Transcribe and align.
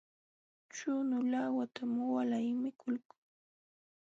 Chunu 0.75 1.15
laawatam 1.31 1.91
walay 2.13 2.47
mikuqluu. 2.61 3.17